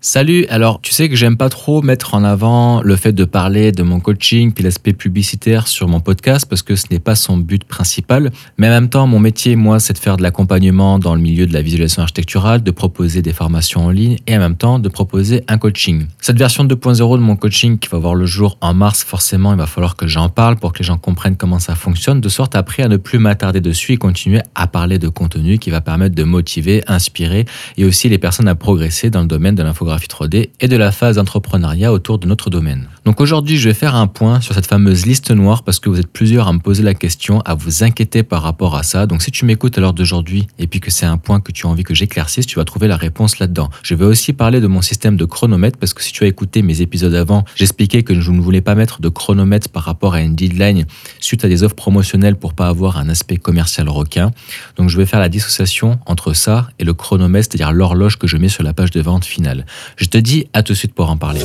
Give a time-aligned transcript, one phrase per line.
[0.00, 3.72] Salut, alors tu sais que j'aime pas trop mettre en avant le fait de parler
[3.72, 7.36] de mon coaching puis l'aspect publicitaire sur mon podcast parce que ce n'est pas son
[7.36, 8.30] but principal.
[8.58, 11.48] Mais en même temps, mon métier, moi, c'est de faire de l'accompagnement dans le milieu
[11.48, 14.88] de la visualisation architecturale, de proposer des formations en ligne et en même temps de
[14.88, 16.06] proposer un coaching.
[16.20, 19.58] Cette version 2.0 de mon coaching qui va voir le jour en mars, forcément, il
[19.58, 22.54] va falloir que j'en parle pour que les gens comprennent comment ça fonctionne, de sorte
[22.54, 26.14] après à ne plus m'attarder dessus et continuer à parler de contenu qui va permettre
[26.14, 27.46] de motiver, inspirer
[27.76, 30.92] et aussi les personnes à progresser dans le domaine de l'infographie 3D et de la
[30.92, 32.88] phase d'entrepreneuriat autour de notre domaine.
[33.04, 35.98] Donc aujourd'hui, je vais faire un point sur cette fameuse liste noire parce que vous
[35.98, 39.06] êtes plusieurs à me poser la question, à vous inquiéter par rapport à ça.
[39.06, 41.66] Donc si tu m'écoutes à l'heure d'aujourd'hui et puis que c'est un point que tu
[41.66, 43.70] as envie que j'éclaircisse, tu vas trouver la réponse là-dedans.
[43.82, 46.62] Je vais aussi parler de mon système de chronomètre parce que si tu as écouté
[46.62, 50.20] mes épisodes avant, j'expliquais que je ne voulais pas mettre de chronomètre par rapport à
[50.20, 50.84] une deadline
[51.20, 54.30] suite à des offres promotionnelles pour pas avoir un aspect commercial requin.
[54.76, 58.36] Donc je vais faire la dissociation entre ça et le chronomètre, c'est-à-dire l'horloge que je
[58.36, 59.64] mets sur la page de vente finale.
[59.96, 61.40] Je te dis à tout de suite pour en parler.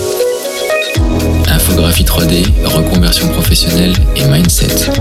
[1.47, 4.91] Infographie 3D, reconversion professionnelle et mindset.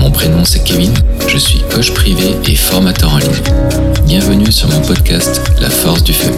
[0.00, 0.92] Mon prénom c'est Kevin,
[1.28, 3.42] je suis coach privé et formateur en ligne.
[4.06, 6.32] Bienvenue sur mon podcast La force du feu.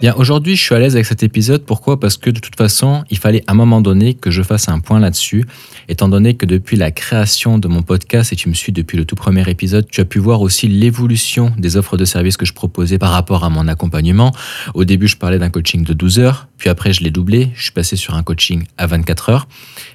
[0.00, 1.66] Bien, aujourd'hui, je suis à l'aise avec cet épisode.
[1.66, 2.00] Pourquoi?
[2.00, 4.78] Parce que de toute façon, il fallait à un moment donné que je fasse un
[4.78, 5.44] point là-dessus,
[5.90, 9.04] étant donné que depuis la création de mon podcast, et tu me suis depuis le
[9.04, 12.54] tout premier épisode, tu as pu voir aussi l'évolution des offres de services que je
[12.54, 14.34] proposais par rapport à mon accompagnement.
[14.72, 17.64] Au début, je parlais d'un coaching de 12 heures, puis après, je l'ai doublé, je
[17.64, 19.48] suis passé sur un coaching à 24 heures,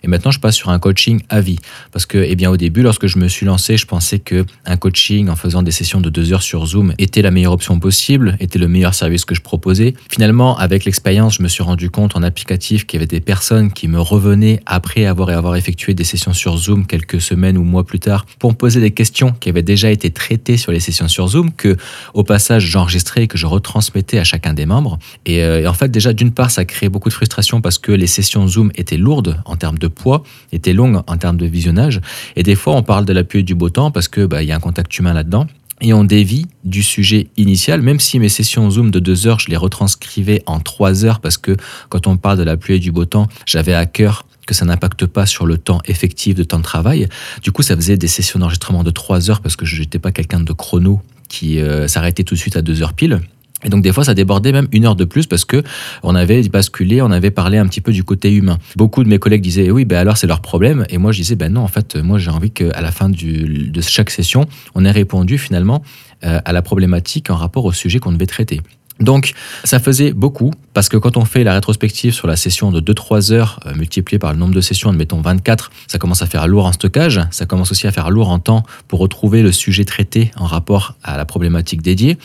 [0.03, 1.57] et maintenant, je passe sur un coaching à vie.
[1.91, 4.77] Parce que, eh bien, au début, lorsque je me suis lancé, je pensais que un
[4.77, 8.37] coaching en faisant des sessions de 2 heures sur Zoom était la meilleure option possible,
[8.39, 9.94] était le meilleur service que je proposais.
[10.09, 13.71] Finalement, avec l'expérience, je me suis rendu compte en applicatif qu'il y avait des personnes
[13.71, 17.85] qui me revenaient après avoir, avoir effectué des sessions sur Zoom quelques semaines ou mois
[17.85, 21.07] plus tard pour me poser des questions qui avaient déjà été traitées sur les sessions
[21.07, 21.77] sur Zoom, que
[22.13, 24.99] au passage j'enregistrais et que je retransmettais à chacun des membres.
[25.25, 28.07] Et, euh, en fait, déjà d'une part, ça créait beaucoup de frustration parce que les
[28.07, 32.01] sessions Zoom étaient lourdes en termes de poids, étaient longues en termes de visionnage.
[32.35, 34.55] Et des fois, on parle de l'appui du beau temps parce que bah, y a
[34.55, 35.47] un contact humain là-dedans
[35.81, 39.49] et on dévie du sujet initial, même si mes sessions Zoom de deux heures, je
[39.49, 41.57] les retranscrivais en trois heures parce que
[41.89, 44.63] quand on parle de la pluie et du beau temps, j'avais à cœur que ça
[44.63, 47.09] n'impacte pas sur le temps effectif de temps de travail.
[47.41, 50.11] Du coup, ça faisait des sessions d'enregistrement de trois heures parce que je n'étais pas
[50.11, 53.21] quelqu'un de chrono qui euh, s'arrêtait tout de suite à deux heures pile.
[53.65, 55.63] Et donc des fois, ça débordait même une heure de plus parce que
[56.03, 58.57] on avait basculé, on avait parlé un petit peu du côté humain.
[58.77, 61.35] Beaucoup de mes collègues disaient oui, ben alors c'est leur problème, et moi je disais
[61.35, 64.45] ben non, en fait, moi j'ai envie qu'à la fin de chaque session,
[64.75, 65.81] on ait répondu finalement
[66.23, 68.61] euh, à la problématique en rapport au sujet qu'on devait traiter.
[68.99, 69.33] Donc
[69.65, 73.33] ça faisait beaucoup, parce que quand on fait la rétrospective sur la session de 2-3
[73.33, 76.65] heures euh, multipliée par le nombre de sessions, admettons 24, ça commence à faire lourd
[76.65, 80.31] en stockage, ça commence aussi à faire lourd en temps pour retrouver le sujet traité
[80.37, 82.17] en rapport à la problématique dédiée.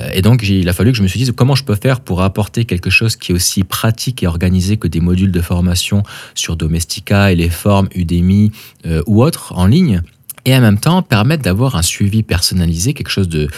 [0.00, 2.00] Euh, et donc il a fallu que je me suis dit comment je peux faire
[2.00, 6.02] pour apporter quelque chose qui est aussi pratique et organisé que des modules de formation
[6.34, 8.52] sur Domestika et les formes Udemy
[8.86, 10.02] euh, ou autres en ligne?
[10.46, 13.48] Et en même temps permettre d'avoir un suivi personnalisé, quelque chose de,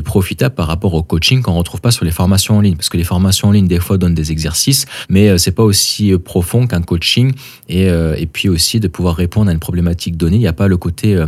[0.00, 2.74] profitable par rapport au coaching qu'on ne retrouve pas sur les formations en ligne.
[2.74, 5.62] Parce que les formations en ligne, des fois, donnent des exercices, mais euh, c'est pas
[5.62, 7.34] aussi euh, profond qu'un coaching.
[7.68, 10.36] Et, euh, et, puis aussi de pouvoir répondre à une problématique donnée.
[10.36, 11.22] Il n'y a pas le côté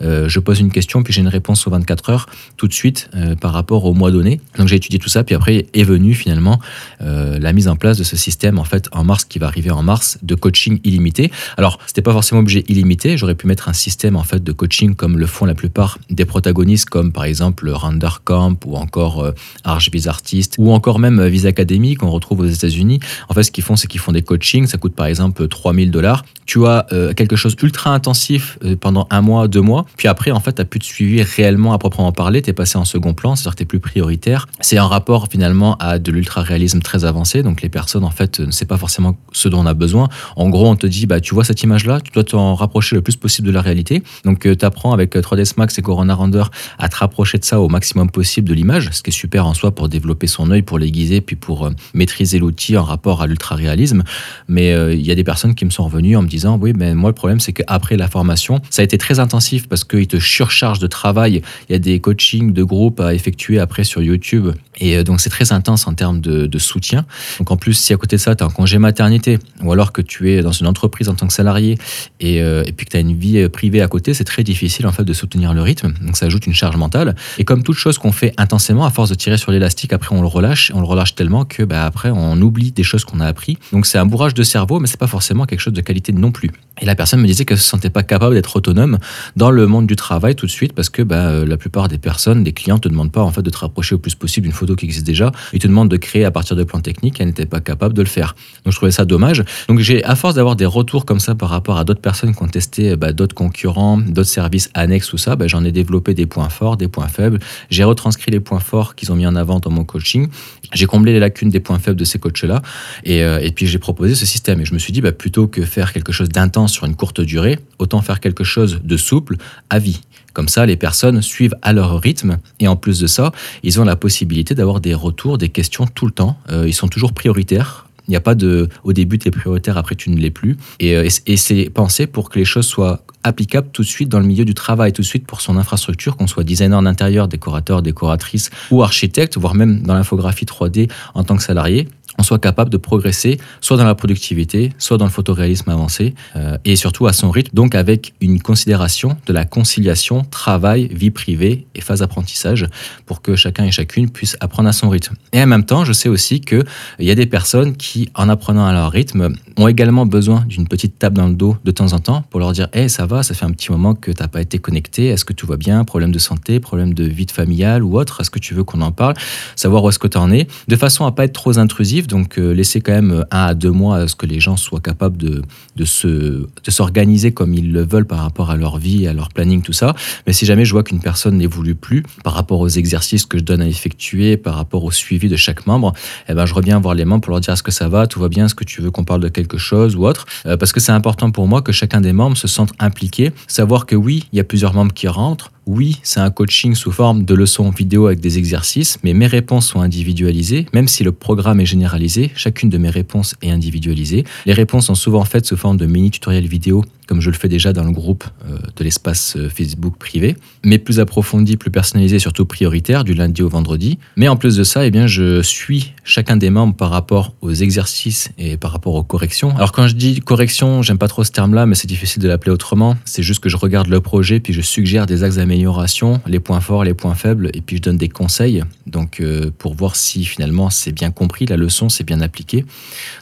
[0.00, 3.08] je pose une question, puis j'ai une réponse aux 24 heures tout de suite
[3.40, 4.40] par rapport au mois donné.
[4.58, 6.58] Donc j'ai étudié tout ça, puis après est venue finalement
[7.00, 9.82] la mise en place de ce système en fait en mars qui va arriver en
[9.82, 11.30] mars de coaching illimité.
[11.56, 14.94] Alors c'était pas forcément obligé illimité, j'aurais pu mettre un système en fait de coaching
[14.94, 19.32] comme le font la plupart des protagonistes comme par exemple Render Camp ou encore euh,
[19.64, 23.00] Arch Visa Artist ou encore même euh, Visa Academy qu'on retrouve aux États-Unis.
[23.28, 24.68] En fait, ce qu'ils font, c'est qu'ils font des coachings.
[24.68, 26.24] Ça coûte par exemple 3000 dollars.
[26.46, 29.84] Tu as euh, quelque chose ultra intensif pendant un mois, deux mois.
[29.96, 32.40] Puis après, en fait, tu n'as plus de suivi réellement à proprement parler.
[32.40, 34.46] Tu es passé en second plan, c'est-à-dire que tu es plus prioritaire.
[34.60, 37.42] C'est un rapport finalement à de l'ultra-réalisme très avancé.
[37.42, 40.08] Donc les personnes, en fait, ne savent pas forcément ce dont on a besoin.
[40.36, 43.02] En gros, on te dit, bah, tu vois cette image-là, tu dois t'en rapprocher le
[43.02, 44.04] plus possible de la réalité.
[44.24, 46.44] Donc tu apprends avec 3ds Max et Corona Render
[46.78, 49.54] à te rapprocher de ça au maximum possible de l'image, ce qui est super en
[49.54, 53.26] soi pour développer son œil, pour l'aiguiser, puis pour euh, maîtriser l'outil en rapport à
[53.26, 54.02] l'ultra-réalisme.
[54.48, 56.72] Mais euh, il y a des personnes qui me sont revenues en me disant, oui,
[56.76, 60.06] mais moi le problème c'est qu'après la formation, ça a été très intensif parce qu'ils
[60.06, 61.42] te surchargent de travail.
[61.68, 64.48] Il y a des coachings de groupe à effectuer après sur YouTube.
[64.78, 67.04] Et euh, donc c'est très intense en termes de, soutien.
[67.38, 69.92] Donc en plus, si à côté de ça, tu es en congé maternité, ou alors
[69.92, 71.78] que tu es dans une entreprise en tant que salarié,
[72.20, 74.92] et, et puis que tu as une vie privée à côté, c'est très difficile en
[74.92, 75.92] fait de soutenir le rythme.
[76.02, 77.16] Donc ça ajoute une charge mentale.
[77.38, 80.20] Et comme toute chose qu'on fait intensément, à force de tirer sur l'élastique, après on
[80.20, 83.26] le relâche, on le relâche tellement que bah, après on oublie des choses qu'on a
[83.26, 83.58] appris.
[83.72, 86.32] Donc c'est un bourrage de cerveau, mais c'est pas forcément quelque chose de qualité non
[86.32, 86.50] plus.
[86.82, 88.98] Et la personne me disait qu'elle ne se sentait pas capable d'être autonome
[89.36, 91.96] dans le monde du travail tout de suite parce que bah, euh, la plupart des
[91.96, 94.54] personnes, des clients, te demandent pas en fait de te rapprocher au plus possible d'une
[94.54, 95.30] photo qui existe déjà.
[95.52, 97.20] Ils te demandent de créer à partir de plans techniques.
[97.20, 98.34] Elle n'était pas capable de le faire.
[98.64, 99.44] Donc je trouvais ça dommage.
[99.68, 102.42] Donc j'ai, à force d'avoir des retours comme ça par rapport à d'autres personnes qui
[102.42, 106.26] ont testé bah, d'autres concurrents, d'autres services annexes, tout ça, bah, j'en ai développé des
[106.26, 107.38] points forts, des points faibles.
[107.70, 110.28] J'ai retranscrit les points forts qu'ils ont mis en avant dans mon coaching.
[110.72, 112.60] J'ai comblé les lacunes des points faibles de ces coachs-là.
[113.04, 114.60] Et, euh, et puis j'ai proposé ce système.
[114.60, 117.20] Et je me suis dit, bah, plutôt que faire quelque chose d'intense sur une courte
[117.20, 119.36] durée, autant faire quelque chose de souple
[119.70, 120.00] à vie.
[120.32, 123.32] Comme ça, les personnes suivent à leur rythme et en plus de ça,
[123.62, 126.38] ils ont la possibilité d'avoir des retours, des questions tout le temps.
[126.50, 127.86] Euh, ils sont toujours prioritaires.
[128.08, 130.56] Il n'y a pas de au début tu es prioritaire, après tu ne l'es plus.
[130.80, 134.18] Et, euh, et c'est pensé pour que les choses soient applicables tout de suite dans
[134.18, 137.82] le milieu du travail, tout de suite pour son infrastructure, qu'on soit designer d'intérieur, décorateur,
[137.82, 142.70] décoratrice ou architecte, voire même dans l'infographie 3D en tant que salarié on soit capable
[142.70, 147.12] de progresser soit dans la productivité, soit dans le photoréalisme avancé, euh, et surtout à
[147.12, 152.68] son rythme, donc avec une considération de la conciliation travail, vie privée et phase apprentissage,
[153.06, 155.14] pour que chacun et chacune puisse apprendre à son rythme.
[155.32, 156.64] Et en même temps, je sais aussi qu'il
[157.00, 160.98] y a des personnes qui, en apprenant à leur rythme, ont également besoin d'une petite
[160.98, 163.34] tape dans le dos de temps en temps pour leur dire Hey, ça va, ça
[163.34, 165.84] fait un petit moment que tu n'as pas été connecté, est-ce que tout va bien
[165.84, 168.92] Problème de santé, problème de vie familiale ou autre Est-ce que tu veux qu'on en
[168.92, 169.14] parle
[169.56, 172.38] Savoir où est-ce que tu en es, de façon à pas être trop intrusif donc
[172.38, 174.80] euh, laisser quand même euh, un à deux mois à ce que les gens soient
[174.80, 175.42] capables de,
[175.76, 179.28] de, se, de s'organiser comme ils le veulent par rapport à leur vie, à leur
[179.28, 179.94] planning, tout ça.
[180.26, 183.44] Mais si jamais je vois qu'une personne n'évolue plus par rapport aux exercices que je
[183.44, 185.92] donne à effectuer, par rapport au suivi de chaque membre,
[186.28, 188.20] eh ben, je reviens voir les membres pour leur dire est-ce que ça va, tout
[188.20, 190.26] va bien, est-ce que tu veux qu'on parle de quelque chose ou autre?
[190.46, 193.86] Euh, parce que c'est important pour moi que chacun des membres se sente impliqué, savoir
[193.86, 197.24] que oui, il y a plusieurs membres qui rentrent, oui, c'est un coaching sous forme
[197.24, 201.60] de leçons vidéo avec des exercices, mais mes réponses sont individualisées, même si le programme
[201.60, 204.24] est généralisé, chacune de mes réponses est individualisée.
[204.44, 207.48] Les réponses sont souvent faites sous forme de mini tutoriels vidéo comme je le fais
[207.48, 212.18] déjà dans le groupe euh, de l'espace euh, Facebook privé, mais plus approfondi, plus personnalisé,
[212.18, 213.98] surtout prioritaire, du lundi au vendredi.
[214.16, 217.52] Mais en plus de ça, eh bien, je suis chacun des membres par rapport aux
[217.52, 219.54] exercices et par rapport aux corrections.
[219.56, 222.52] Alors quand je dis correction, j'aime pas trop ce terme-là, mais c'est difficile de l'appeler
[222.52, 222.96] autrement.
[223.04, 226.60] C'est juste que je regarde le projet, puis je suggère des axes d'amélioration, les points
[226.60, 228.62] forts, les points faibles, et puis je donne des conseils.
[228.86, 232.64] Donc euh, pour voir si finalement c'est bien compris, la leçon c'est bien appliqué.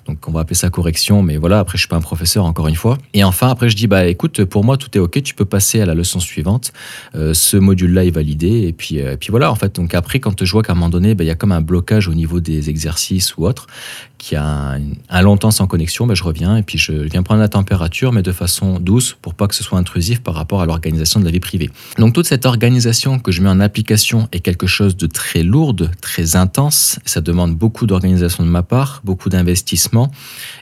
[0.07, 1.59] Donc on va appeler ça correction, mais voilà.
[1.59, 2.99] Après je suis pas un professeur encore une fois.
[3.15, 5.87] Et enfin après je bah écoute, pour moi tout est ok, tu peux passer à
[5.87, 6.73] la leçon suivante.
[7.15, 9.77] Euh, ce module-là est validé et puis euh, puis voilà en fait.
[9.77, 11.61] Donc après quand je vois qu'à un moment donné, bah, il y a comme un
[11.61, 13.67] blocage au niveau des exercices ou autre,
[14.21, 14.77] qui a
[15.09, 18.23] un, longtemps sans connexion, bah, je reviens et puis je viens prendre la température, mais
[18.23, 21.31] de façon douce pour pas que ce soit intrusif par rapport à l'organisation de la
[21.31, 21.71] vie privée.
[21.99, 25.91] Donc toute cette organisation que je mets en application est quelque chose de très lourde,
[26.03, 26.99] très intense.
[27.07, 30.11] Ça demande beaucoup d'organisation de ma part, beaucoup d'investissement.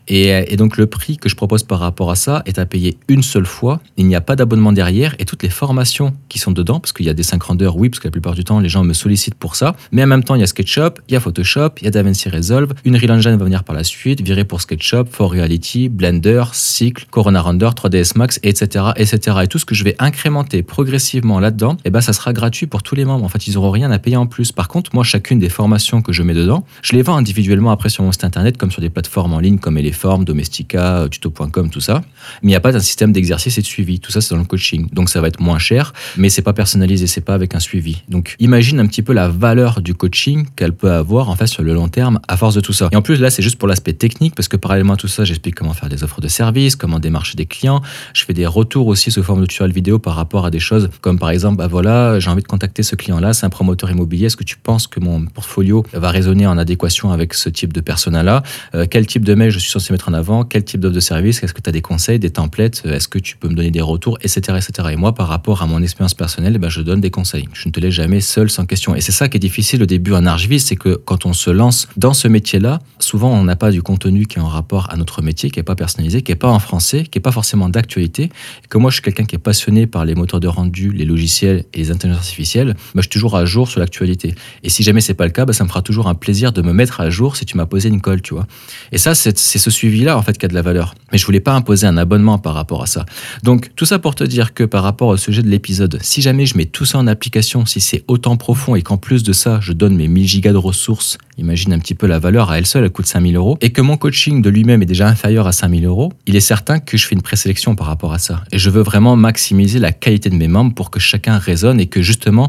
[0.06, 2.96] Et, et, donc le prix que je propose par rapport à ça est à payer
[3.08, 3.80] une seule fois.
[3.96, 7.06] Il n'y a pas d'abonnement derrière et toutes les formations qui sont dedans, parce qu'il
[7.06, 8.94] y a des 50 heures, oui, parce que la plupart du temps les gens me
[8.94, 9.74] sollicitent pour ça.
[9.90, 11.90] Mais en même temps, il y a SketchUp, il y a Photoshop, il y a
[11.90, 16.44] DaVinci Resolve, une Real Engine va par la suite, viré pour SketchUp, For Reality, Blender,
[16.52, 19.38] Cycle, Corona Render, 3ds Max, etc., etc.
[19.42, 22.66] Et tout ce que je vais incrémenter progressivement là-dedans, et eh ben ça sera gratuit
[22.66, 23.24] pour tous les membres.
[23.24, 24.52] En fait, ils n'auront rien à payer en plus.
[24.52, 27.88] Par contre, moi, chacune des formations que je mets dedans, je les vends individuellement après
[27.88, 31.80] sur mon site internet, comme sur des plateformes en ligne comme Eleform, Domestika, tuto.com, tout
[31.80, 32.02] ça.
[32.42, 34.00] Mais il n'y a pas d'un système d'exercice et de suivi.
[34.00, 34.88] Tout ça, c'est dans le coaching.
[34.92, 38.02] Donc ça va être moins cher, mais c'est pas personnalisé, c'est pas avec un suivi.
[38.08, 41.62] Donc imagine un petit peu la valeur du coaching qu'elle peut avoir en fait sur
[41.62, 42.88] le long terme à force de tout ça.
[42.92, 45.22] Et en plus, là, c'est juste pour l'aspect technique, parce que parallèlement à tout ça,
[45.22, 47.82] j'explique comment faire des offres de services, comment démarcher des clients.
[48.12, 50.90] Je fais des retours aussi sous forme de tutoriel vidéo par rapport à des choses
[51.02, 54.26] comme par exemple, bah voilà, j'ai envie de contacter ce client-là, c'est un promoteur immobilier.
[54.26, 57.80] Est-ce que tu penses que mon portfolio va résonner en adéquation avec ce type de
[57.80, 58.42] persona-là?
[58.74, 60.42] Euh, Quel type de mail je suis censé mettre en avant?
[60.42, 61.40] Quel type d'offre de service?
[61.44, 62.82] Est-ce que tu as des conseils, des templates?
[62.86, 64.88] Est-ce que tu peux me donner des retours, etc., etc.
[64.90, 67.48] Et moi, par rapport à mon expérience personnelle, bah, je donne des conseils.
[67.52, 68.96] Je ne te laisse jamais seul sans question.
[68.96, 71.50] Et c'est ça qui est difficile au début en archiviste, c'est que quand on se
[71.50, 74.96] lance dans ce métier-là, souvent on n'a pas du contenu qui est en rapport à
[74.96, 77.68] notre métier, qui n'est pas personnalisé, qui n'est pas en français, qui n'est pas forcément
[77.68, 78.30] d'actualité.
[78.68, 81.64] Que moi, je suis quelqu'un qui est passionné par les moteurs de rendu, les logiciels
[81.74, 84.34] et les intelligences artificielles, bah, je suis toujours à jour sur l'actualité.
[84.62, 86.62] Et si jamais c'est pas le cas, bah, ça me fera toujours un plaisir de
[86.62, 88.46] me mettre à jour si tu m'as posé une colle, tu vois.
[88.92, 90.94] Et ça, c'est ce suivi-là, en fait, qui a de la valeur.
[91.12, 93.06] Mais je voulais pas imposer un abonnement par rapport à ça.
[93.42, 96.46] Donc, tout ça pour te dire que par rapport au sujet de l'épisode, si jamais
[96.46, 99.58] je mets tout ça en application, si c'est autant profond et qu'en plus de ça,
[99.60, 102.66] je donne mes 1000 gigas de ressources imagine un petit peu la valeur à elle
[102.66, 105.52] seule, elle coûte 5000 euros, et que mon coaching de lui-même est déjà inférieur à
[105.52, 108.44] 5000 euros, il est certain que je fais une présélection par rapport à ça.
[108.52, 111.86] Et je veux vraiment maximiser la qualité de mes membres pour que chacun résonne et
[111.86, 112.48] que justement,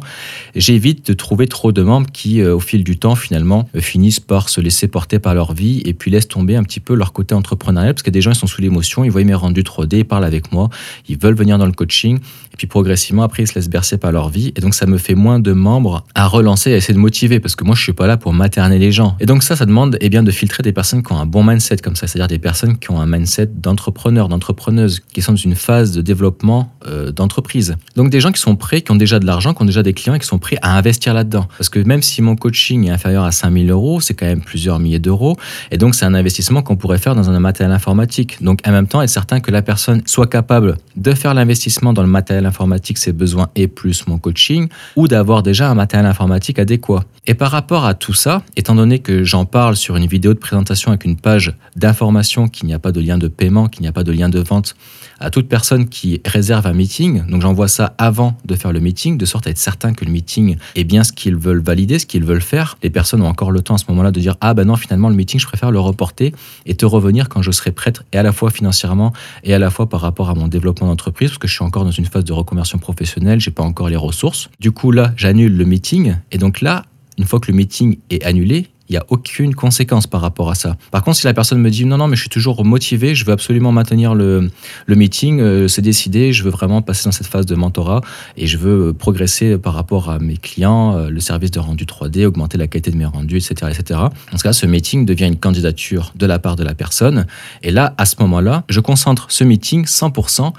[0.56, 4.20] j'évite de trouver trop de membres qui, euh, au fil du temps, finalement, euh, finissent
[4.20, 7.14] par se laisser porter par leur vie et puis laissent tomber un petit peu leur
[7.14, 10.00] côté entrepreneurial parce que des gens, ils sont sous l'émotion, ils voient mes rendus 3D,
[10.00, 10.70] ils parlent avec moi,
[11.08, 12.18] ils veulent venir dans le coaching
[12.54, 14.98] et puis progressivement, après, ils se laissent bercer par leur vie et donc ça me
[14.98, 17.94] fait moins de membres à relancer, à essayer de motiver parce que moi, je suis
[17.94, 19.16] pas là pour materner les gens.
[19.20, 21.44] Et donc ça, ça demande eh bien, de filtrer des personnes qui ont un bon
[21.44, 25.38] mindset comme ça, c'est-à-dire des personnes qui ont un mindset d'entrepreneur, d'entrepreneuse, qui sont dans
[25.38, 27.76] une phase de développement euh, d'entreprise.
[27.96, 29.94] Donc des gens qui sont prêts, qui ont déjà de l'argent, qui ont déjà des
[29.94, 31.48] clients et qui sont prêts à investir là-dedans.
[31.58, 34.80] Parce que même si mon coaching est inférieur à 5000 euros, c'est quand même plusieurs
[34.80, 35.38] milliers d'euros.
[35.72, 38.42] Et donc c'est un investissement qu'on pourrait faire dans un matériel informatique.
[38.42, 42.02] Donc en même temps, être certain que la personne soit capable de faire l'investissement dans
[42.02, 46.60] le matériel informatique, ses besoins et plus mon coaching, ou d'avoir déjà un matériel informatique
[46.60, 47.04] adéquat.
[47.28, 50.39] Et par rapport à tout ça, étant donné que j'en parle sur une vidéo de
[50.40, 53.88] présentation avec une page d'information, qu'il n'y a pas de lien de paiement, qu'il n'y
[53.88, 54.76] a pas de lien de vente,
[55.20, 59.18] à toute personne qui réserve un meeting, donc j'envoie ça avant de faire le meeting,
[59.18, 62.06] de sorte à être certain que le meeting est bien ce qu'ils veulent valider, ce
[62.06, 62.78] qu'ils veulent faire.
[62.84, 65.10] Les personnes ont encore le temps à ce moment-là de dire Ah ben non, finalement,
[65.10, 66.34] le meeting, je préfère le reporter
[66.66, 69.70] et te revenir quand je serai prête, et à la fois financièrement et à la
[69.70, 72.24] fois par rapport à mon développement d'entreprise, parce que je suis encore dans une phase
[72.24, 74.50] de reconversion professionnelle, j'ai pas encore les ressources.
[74.60, 76.86] Du coup, là, j'annule le meeting, et donc là,
[77.18, 80.56] une fois que le meeting est annulé, il n'y a aucune conséquence par rapport à
[80.56, 80.76] ça.
[80.92, 83.24] Par contre, si la personne me dit non, non, mais je suis toujours motivé, je
[83.24, 84.50] veux absolument maintenir le,
[84.88, 88.02] le meeting, euh, c'est décidé, je veux vraiment passer dans cette phase de mentorat
[88.36, 92.26] et je veux progresser par rapport à mes clients, euh, le service de rendu 3D,
[92.26, 93.72] augmenter la qualité de mes rendus, etc.
[93.72, 94.00] etc.
[94.32, 97.28] Dans ce cas, ce meeting devient une candidature de la part de la personne.
[97.62, 100.54] Et là, à ce moment-là, je concentre ce meeting 100%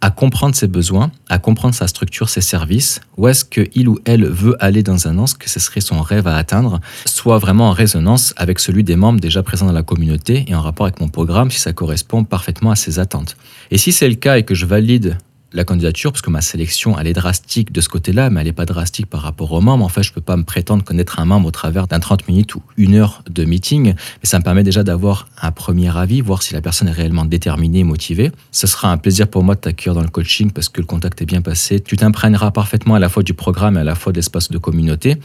[0.00, 4.24] à comprendre ses besoins, à comprendre sa structure, ses services, où est-ce qu'il ou elle
[4.26, 7.68] veut aller dans un an, ce que ce serait son rêve à atteindre, soit vraiment
[7.68, 11.00] en résonance avec celui des membres déjà présents dans la communauté et en rapport avec
[11.00, 13.36] mon programme si ça correspond parfaitement à ses attentes.
[13.70, 15.18] Et si c'est le cas et que je valide
[15.52, 18.52] la candidature, parce que ma sélection, elle est drastique de ce côté-là, mais elle n'est
[18.52, 19.84] pas drastique par rapport aux membres.
[19.84, 22.28] En fait, je ne peux pas me prétendre connaître un membre au travers d'un 30
[22.28, 26.20] minutes ou une heure de meeting, mais ça me permet déjà d'avoir un premier avis,
[26.20, 28.30] voir si la personne est réellement déterminée, motivée.
[28.52, 31.20] Ce sera un plaisir pour moi de t'accueillir dans le coaching parce que le contact
[31.22, 31.80] est bien passé.
[31.80, 34.58] Tu t'imprégneras parfaitement à la fois du programme et à la fois de l'espace de
[34.58, 35.16] communauté.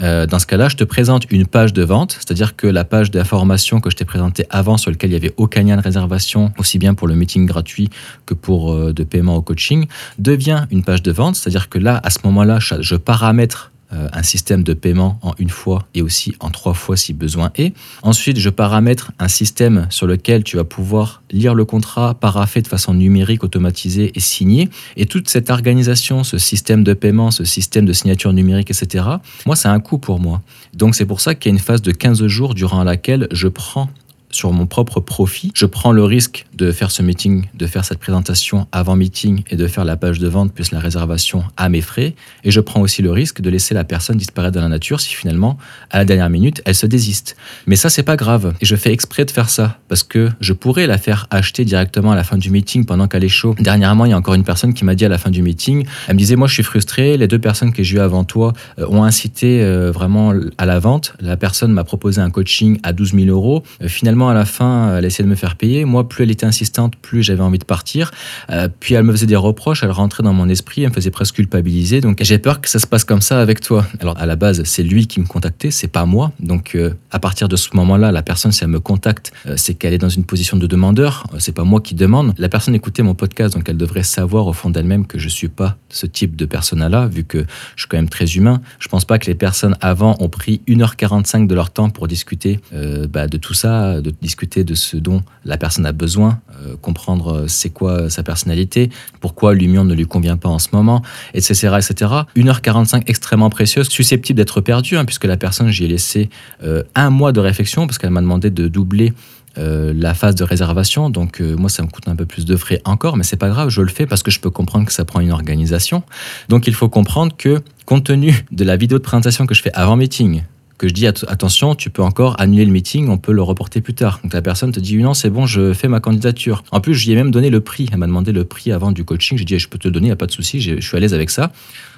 [0.00, 3.10] Euh, dans ce cas-là, je te présente une page de vente, c'est-à-dire que la page
[3.10, 6.52] d'information que je t'ai présentée avant, sur laquelle il n'y avait aucun lien de réservation,
[6.58, 7.88] aussi bien pour le meeting gratuit
[8.26, 9.69] que pour euh, de paiement au coaching,
[10.18, 14.22] devient une page de vente, c'est-à-dire que là, à ce moment-là, je paramètre euh, un
[14.22, 17.74] système de paiement en une fois et aussi en trois fois si besoin est.
[18.02, 22.68] Ensuite, je paramètre un système sur lequel tu vas pouvoir lire le contrat, paraffer de
[22.68, 24.70] façon numérique, automatisée et signer.
[24.96, 29.04] Et toute cette organisation, ce système de paiement, ce système de signature numérique, etc.,
[29.44, 30.40] moi, c'est un coût pour moi.
[30.72, 33.48] Donc, c'est pour ça qu'il y a une phase de 15 jours durant laquelle je
[33.48, 33.90] prends
[34.30, 35.50] sur mon propre profit.
[35.54, 39.56] Je prends le risque de faire ce meeting, de faire cette présentation avant meeting et
[39.56, 42.14] de faire la page de vente plus la réservation à mes frais.
[42.44, 45.14] Et je prends aussi le risque de laisser la personne disparaître dans la nature si
[45.14, 45.58] finalement,
[45.90, 47.36] à la dernière minute, elle se désiste.
[47.66, 48.54] Mais ça, c'est pas grave.
[48.60, 52.12] Et je fais exprès de faire ça parce que je pourrais la faire acheter directement
[52.12, 53.54] à la fin du meeting pendant qu'elle est chaud.
[53.58, 55.84] Dernièrement, il y a encore une personne qui m'a dit à la fin du meeting,
[56.08, 57.16] elle me disait, moi, je suis frustré.
[57.16, 60.78] Les deux personnes que j'ai eues avant toi euh, ont incité euh, vraiment à la
[60.78, 61.14] vente.
[61.20, 63.62] La personne m'a proposé un coaching à 12 000 euros.
[63.82, 63.88] Euh,
[64.28, 65.84] à la fin, elle essayait de me faire payer.
[65.84, 68.10] Moi, plus elle était insistante, plus j'avais envie de partir.
[68.50, 71.10] Euh, puis elle me faisait des reproches, elle rentrait dans mon esprit, elle me faisait
[71.10, 72.00] presque culpabiliser.
[72.00, 73.86] Donc j'ai peur que ça se passe comme ça avec toi.
[74.00, 76.32] Alors à la base, c'est lui qui me contactait, c'est pas moi.
[76.40, 79.74] Donc euh, à partir de ce moment-là, la personne, si elle me contacte, euh, c'est
[79.74, 81.26] qu'elle est dans une position de demandeur.
[81.38, 82.34] c'est pas moi qui demande.
[82.38, 85.48] La personne écoutait mon podcast, donc elle devrait savoir au fond d'elle-même que je suis
[85.48, 87.38] pas ce type de persona-là, vu que
[87.76, 88.60] je suis quand même très humain.
[88.78, 92.60] Je pense pas que les personnes avant ont pris 1h45 de leur temps pour discuter
[93.08, 97.32] bah, de tout ça, de discuter de ce dont la personne a besoin, euh, comprendre
[97.32, 98.90] euh, c'est quoi sa personnalité,
[99.20, 101.02] pourquoi l'union ne lui convient pas en ce moment,
[101.34, 101.76] etc.
[101.78, 102.12] etc.
[102.36, 106.30] 1h45 extrêmement précieuse, susceptible d'être perdue, hein, puisque la personne, j'y ai laissé
[106.62, 109.12] euh, un mois de réflexion, parce qu'elle m'a demandé de doubler
[109.56, 111.10] la phase de réservation.
[111.10, 113.68] Donc moi, ça me coûte un peu plus de frais encore, mais c'est pas grave,
[113.68, 116.02] je le fais parce que je peux comprendre que ça prend une organisation.
[116.48, 119.72] Donc il faut comprendre que compte tenu de la vidéo de présentation que je fais
[119.74, 120.44] avant meeting,
[120.80, 123.92] que je dis attention, tu peux encore annuler le meeting, on peut le reporter plus
[123.92, 124.18] tard.
[124.22, 126.64] Donc la personne te dit non, c'est bon, je fais ma candidature.
[126.70, 127.86] En plus, j'y ai même donné le prix.
[127.92, 129.36] Elle m'a demandé le prix avant du coaching.
[129.36, 130.96] J'ai dit je peux te le donner, il n'y a pas de souci, je suis
[130.96, 131.52] à l'aise avec ça.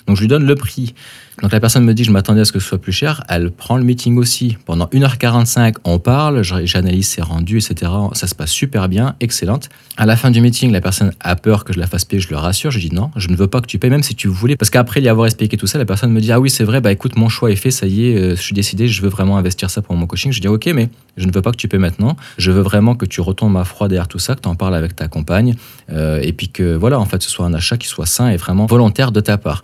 [0.09, 0.95] Donc je lui donne le prix.
[1.41, 3.25] Donc la personne me dit, je m'attendais à ce que ce soit plus cher.
[3.29, 4.59] Elle prend le meeting aussi.
[4.67, 7.91] Pendant 1h45, on parle, j'analyse ses rendus, etc.
[8.13, 9.71] Ça se passe super bien, excellente.
[9.97, 12.29] À la fin du meeting, la personne a peur que je la fasse payer, je
[12.29, 12.71] le rassure.
[12.71, 14.57] Je dis non, je ne veux pas que tu payes, même si tu voulais.
[14.57, 16.81] Parce qu'après y avoir expliqué tout ça, la personne me dit, ah oui, c'est vrai,
[16.81, 19.09] bah écoute, mon choix est fait, ça y est, euh, je suis décidé, je veux
[19.09, 20.33] vraiment investir ça pour mon coaching.
[20.33, 22.17] Je dis, ok, mais je ne veux pas que tu payes maintenant.
[22.37, 24.75] Je veux vraiment que tu retombes ma froid derrière tout ça, que tu en parles
[24.75, 25.55] avec ta compagne.
[25.91, 28.37] Euh, et puis que, voilà, en fait, ce soit un achat qui soit sain et
[28.37, 29.63] vraiment volontaire de ta part.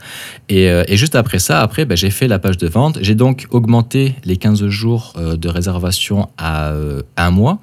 [0.48, 2.98] Et, euh, et juste après ça, après, bah, j'ai fait la page de vente.
[3.00, 7.60] J'ai donc augmenté les 15 jours euh, de réservation à euh, un mois.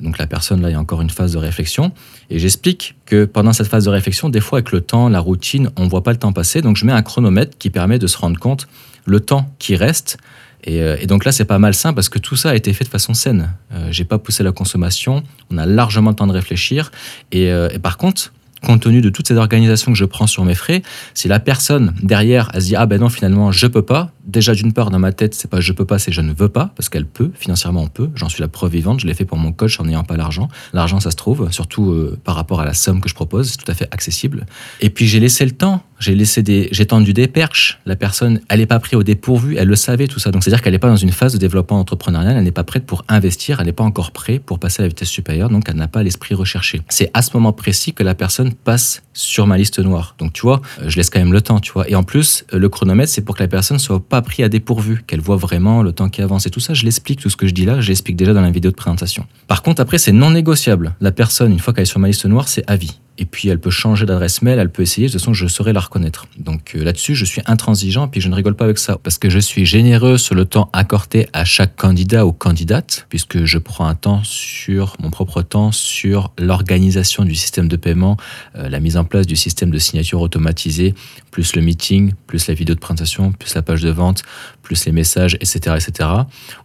[0.00, 1.92] Donc la personne, là, il y a encore une phase de réflexion.
[2.30, 5.70] Et j'explique que pendant cette phase de réflexion, des fois, avec le temps, la routine,
[5.76, 6.60] on ne voit pas le temps passer.
[6.60, 8.66] Donc je mets un chronomètre qui permet de se rendre compte
[9.04, 10.18] le temps qui reste.
[10.64, 12.84] Et, euh, et donc là, c'est pas malsain parce que tout ça a été fait
[12.84, 13.54] de façon saine.
[13.72, 15.22] Euh, j'ai pas poussé la consommation.
[15.50, 16.90] On a largement le temps de réfléchir.
[17.32, 17.50] Et
[17.82, 18.32] par contre,
[18.62, 20.82] compte tenu de toute cette organisation que je prends sur mes frais,
[21.14, 24.54] si la personne derrière elle se dit ah ben non finalement je peux pas, déjà
[24.54, 26.72] d'une part dans ma tête c'est pas je peux pas c'est je ne veux pas
[26.74, 29.38] parce qu'elle peut financièrement on peut, j'en suis la preuve vivante, je l'ai fait pour
[29.38, 32.64] mon coach en n'ayant pas l'argent, l'argent ça se trouve surtout euh, par rapport à
[32.64, 34.46] la somme que je propose c'est tout à fait accessible.
[34.80, 38.40] Et puis j'ai laissé le temps, j'ai laissé des j'ai tendu des perches, la personne
[38.48, 40.62] elle n'est pas prise au dépourvu, elle le savait tout ça donc c'est à dire
[40.62, 43.60] qu'elle n'est pas dans une phase de développement entrepreneurial, elle n'est pas prête pour investir,
[43.60, 46.02] elle n'est pas encore prête pour passer à la vitesse supérieure donc elle n'a pas
[46.02, 46.80] l'esprit recherché.
[46.88, 50.14] C'est à ce moment précis que la personne passe sur ma liste noire.
[50.18, 51.88] Donc tu vois, euh, je laisse quand même le temps, tu vois.
[51.88, 54.48] Et en plus, euh, le chronomètre, c'est pour que la personne soit pas pris à
[54.48, 56.74] dépourvu, qu'elle voit vraiment le temps qui avance et tout ça.
[56.74, 58.76] Je l'explique, tout ce que je dis là, je l'explique déjà dans la vidéo de
[58.76, 59.26] présentation.
[59.48, 60.94] Par contre, après, c'est non négociable.
[61.00, 63.48] La personne, une fois qu'elle est sur ma liste noire, c'est à vie et puis
[63.48, 66.26] elle peut changer d'adresse mail, elle peut essayer, de toute façon je saurais la reconnaître.
[66.38, 69.30] Donc euh, là-dessus je suis intransigeant, puis je ne rigole pas avec ça, parce que
[69.30, 73.86] je suis généreux sur le temps accordé à chaque candidat ou candidate, puisque je prends
[73.86, 78.16] un temps sur mon propre temps sur l'organisation du système de paiement,
[78.56, 80.94] euh, la mise en place du système de signature automatisé,
[81.30, 84.22] plus le meeting, plus la vidéo de présentation, plus la page de vente,
[84.66, 85.76] plus les messages, etc.
[85.76, 86.08] etc.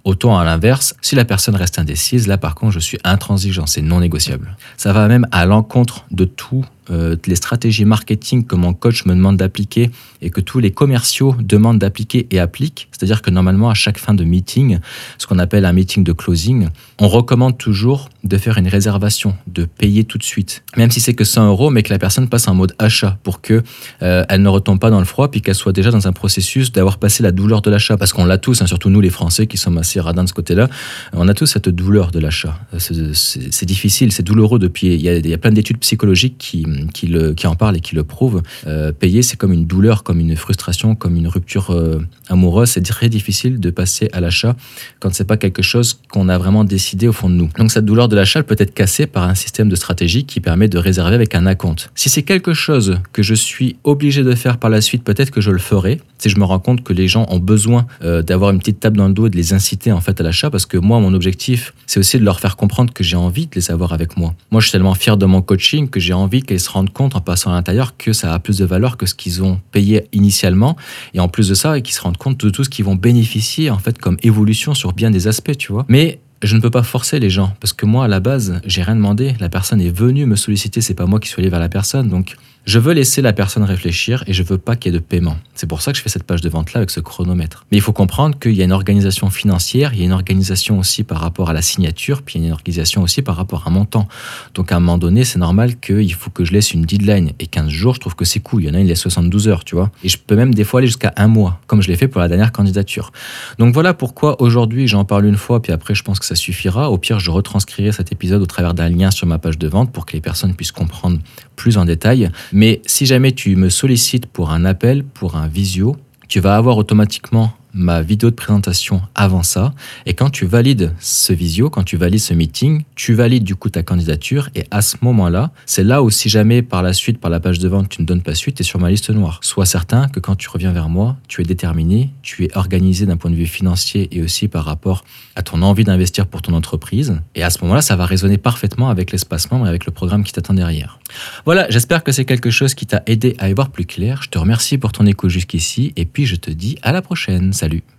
[0.03, 3.83] Autant à l'inverse, si la personne reste indécise, là par contre je suis intransigeant, c'est
[3.83, 4.57] non négociable.
[4.75, 9.15] Ça va même à l'encontre de tout euh, les stratégies marketing que mon coach me
[9.15, 9.89] demande d'appliquer
[10.21, 12.87] et que tous les commerciaux demandent d'appliquer et appliquent.
[12.91, 14.79] C'est-à-dire que normalement, à chaque fin de meeting,
[15.17, 16.67] ce qu'on appelle un meeting de closing,
[16.99, 20.63] on recommande toujours de faire une réservation, de payer tout de suite.
[20.77, 23.41] Même si c'est que 100 euros, mais que la personne passe en mode achat pour
[23.41, 23.63] que
[24.01, 26.71] euh, elle ne retombe pas dans le froid puis qu'elle soit déjà dans un processus
[26.71, 27.97] d'avoir passé la douleur de l'achat.
[27.97, 30.33] Parce qu'on l'a tous, hein, surtout nous les Français qui sommes assez radins de ce
[30.33, 30.67] côté-là,
[31.13, 32.59] on a tous cette douleur de l'achat.
[32.77, 34.87] C'est difficile, c'est douloureux depuis.
[34.87, 38.03] Il y il y a plein d'études psychologiques qui, qui, en parle et qui le
[38.03, 38.41] prouve.
[38.67, 42.69] Euh, payer, c'est comme une douleur, comme une frustration, comme une rupture euh, amoureuse.
[42.69, 44.55] C'est très difficile de passer à l'achat
[44.99, 47.49] quand c'est pas quelque chose qu'on a vraiment décidé au fond de nous.
[47.57, 50.67] Donc cette douleur de l'achat peut être cassée par un système de stratégie qui permet
[50.67, 51.91] de réserver avec un acompte.
[51.95, 55.41] Si c'est quelque chose que je suis obligé de faire par la suite, peut-être que
[55.41, 55.99] je le ferai.
[56.17, 58.97] Si je me rends compte que les gens ont besoin euh, d'avoir une petite table
[58.97, 61.13] dans le dos et de les inciter en fait à l'achat, parce que moi, mon
[61.13, 64.33] objectif, c'est aussi de leur faire comprendre que j'ai envie de les avoir avec moi.
[64.51, 67.15] Moi, je suis tellement fier de mon coaching que j'ai envie qu'elles se rendent compte
[67.15, 70.07] en passant à l'intérieur que ça a plus de valeur que ce qu'ils ont payé
[70.13, 70.77] initialement.
[71.13, 73.69] Et en plus de ça, qu'ils se rendent compte de tout ce qu'ils vont bénéficier
[73.69, 75.85] en fait comme évolution sur bien des aspects, tu vois.
[75.87, 78.81] Mais je ne peux pas forcer les gens parce que moi à la base j'ai
[78.81, 81.59] rien demandé la personne est venue me solliciter c'est pas moi qui suis allé vers
[81.59, 84.95] la personne donc je veux laisser la personne réfléchir et je veux pas qu'il y
[84.95, 85.37] ait de paiement.
[85.55, 87.65] C'est pour ça que je fais cette page de vente là avec ce chronomètre.
[87.71, 90.77] Mais il faut comprendre qu'il y a une organisation financière, il y a une organisation
[90.77, 93.67] aussi par rapport à la signature, puis il y a une organisation aussi par rapport
[93.67, 94.07] à mon temps.
[94.53, 97.31] Donc à un moment donné, c'est normal qu'il faut que je laisse une deadline.
[97.39, 98.63] Et 15 jours, je trouve que c'est cool.
[98.63, 99.91] Il y en a, il laisse 72 heures, tu vois.
[100.03, 102.21] Et je peux même des fois aller jusqu'à un mois, comme je l'ai fait pour
[102.21, 103.11] la dernière candidature.
[103.57, 106.91] Donc voilà pourquoi aujourd'hui j'en parle une fois, puis après je pense que ça suffira.
[106.91, 109.91] Au pire, je retranscrirai cet épisode au travers d'un lien sur ma page de vente
[109.91, 111.17] pour que les personnes puissent comprendre
[111.61, 112.29] plus en détail.
[112.51, 115.95] Mais si jamais tu me sollicites pour un appel, pour un visio,
[116.27, 119.73] tu vas avoir automatiquement ma vidéo de présentation avant ça.
[120.05, 123.69] Et quand tu valides ce visio, quand tu valides ce meeting, tu valides du coup
[123.69, 124.49] ta candidature.
[124.55, 127.59] Et à ce moment-là, c'est là où si jamais par la suite, par la page
[127.59, 129.39] de vente, tu ne donnes pas suite, tu es sur ma liste noire.
[129.41, 133.17] Sois certain que quand tu reviens vers moi, tu es déterminé, tu es organisé d'un
[133.17, 135.03] point de vue financier et aussi par rapport
[135.35, 137.19] à ton envie d'investir pour ton entreprise.
[137.35, 140.23] Et à ce moment-là, ça va résonner parfaitement avec l'espace membre et avec le programme
[140.23, 140.99] qui t'attend derrière.
[141.45, 144.21] Voilà, j'espère que c'est quelque chose qui t'a aidé à y voir plus clair.
[144.23, 147.53] Je te remercie pour ton écho jusqu'ici et puis je te dis à la prochaine.
[147.61, 147.90] Salut